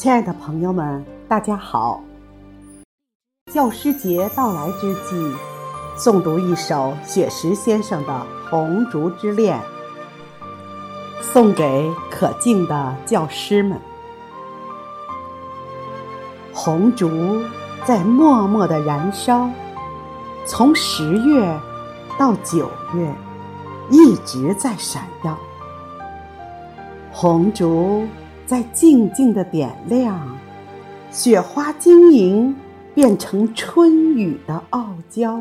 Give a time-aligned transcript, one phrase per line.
[0.00, 2.02] 亲爱的朋友们，大家好！
[3.52, 5.36] 教师节到来之际，
[5.94, 9.60] 诵读一首雪石先生的《红烛之恋》，
[11.22, 13.78] 送给可敬的教师们。
[16.54, 17.42] 红烛
[17.84, 19.50] 在默默的燃烧，
[20.46, 21.60] 从十月
[22.18, 23.14] 到九月，
[23.90, 25.38] 一直在闪耀。
[27.12, 28.08] 红烛。
[28.50, 30.18] 在静静的点亮，
[31.12, 32.52] 雪花晶莹，
[32.92, 35.40] 变成春雨的傲娇。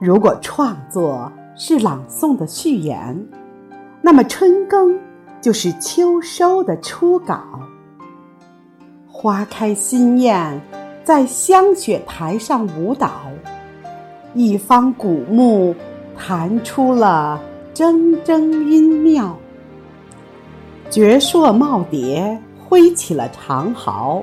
[0.00, 3.22] 如果创作是朗诵的序言，
[4.00, 4.98] 那么春耕
[5.42, 7.44] 就是秋收的初稿。
[9.06, 10.58] 花开心艳，
[11.04, 13.10] 在香雪台上舞蹈，
[14.32, 15.76] 一方古木
[16.16, 17.38] 弹出了
[17.74, 19.36] 铮铮音妙。
[20.90, 24.22] 绝硕耄耋挥起了长毫，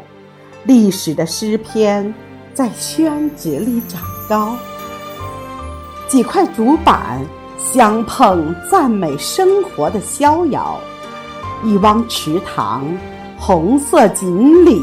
[0.63, 2.13] 历史的诗篇
[2.53, 4.55] 在宣纸里长高。
[6.07, 7.19] 几块竹板
[7.57, 10.79] 相碰，赞美生活的逍遥；
[11.63, 12.85] 一汪池塘，
[13.37, 14.81] 红色锦鲤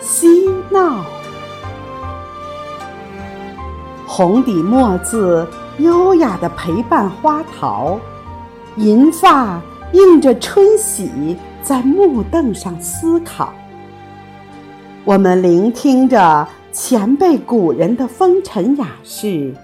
[0.00, 1.04] 嬉闹。
[4.06, 5.46] 红底墨字
[5.78, 7.98] 优雅的陪伴花桃，
[8.76, 9.60] 银发。
[9.92, 13.52] 映着春喜，在木凳上思考。
[15.04, 19.54] 我们聆听着前辈古人的风尘雅事，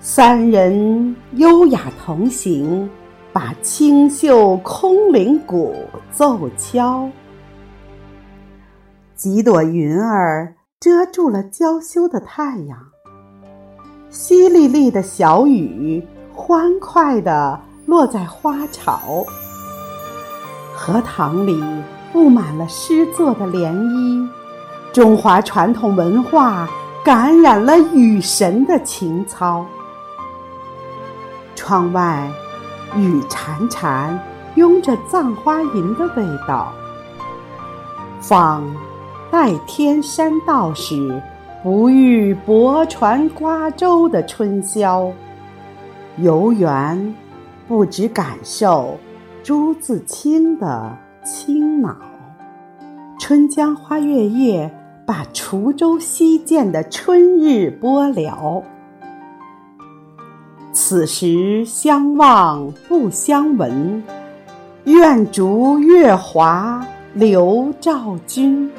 [0.00, 2.88] 三人优雅同行，
[3.32, 5.74] 把清秀空灵鼓
[6.10, 7.08] 奏敲。
[9.14, 12.78] 几朵云儿遮住了娇羞的太阳，
[14.10, 19.24] 淅沥沥的小雨欢快地落在花草。
[20.74, 21.62] 荷塘里
[22.12, 24.28] 布满了诗作的涟漪，
[24.92, 26.68] 中华传统文化
[27.04, 29.64] 感染了雨神的情操。
[31.54, 32.30] 窗外，
[32.96, 34.18] 雨潺潺，
[34.56, 36.72] 拥着葬花吟的味道。
[38.20, 38.64] 放
[39.30, 41.22] 待天山道士，
[41.62, 45.10] 不遇泊船瓜洲的春宵。
[46.16, 47.14] 游园，
[47.66, 48.98] 不知感受。
[49.42, 51.94] 朱自清的清脑，
[53.18, 54.74] 春江花月夜，
[55.06, 58.62] 把滁州西涧的春日播了。
[60.72, 64.02] 此时相望不相闻，
[64.84, 68.70] 愿逐月华流照君。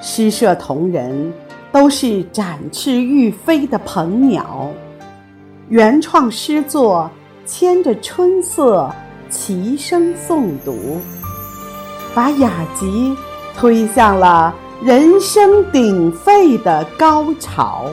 [0.00, 1.32] 诗社同仁
[1.70, 4.68] 都是展翅欲飞的鹏鸟，
[5.68, 7.10] 原创诗作。
[7.48, 8.90] 牵着春色，
[9.30, 11.00] 齐声诵读，
[12.12, 13.16] 把雅集
[13.56, 17.84] 推向了人声鼎沸的高潮。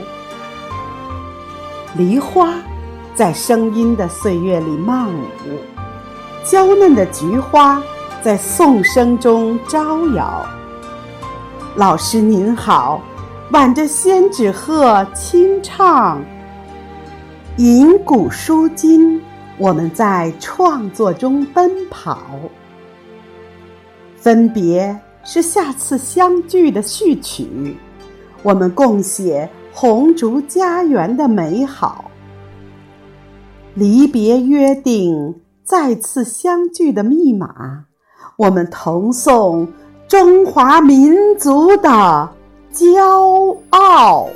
[1.96, 2.56] 梨花
[3.14, 5.60] 在声音的岁月里漫舞，
[6.44, 7.80] 娇嫩的菊花
[8.24, 10.44] 在颂声中招摇。
[11.76, 13.00] 老师您好，
[13.52, 16.20] 挽着仙纸鹤轻唱，
[17.58, 19.22] 吟古书今。
[19.60, 22.20] 我们在创作中奔跑，
[24.16, 27.78] 分别是下次相聚的序曲。
[28.42, 32.06] 我们共写红烛家园的美好，
[33.76, 37.86] 离别约定再次相聚的密码。
[38.36, 39.68] 我们同颂
[40.08, 42.28] 中华民族的
[42.74, 44.28] 骄傲。